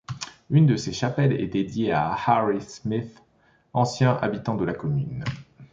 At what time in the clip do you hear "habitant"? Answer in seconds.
4.19-4.55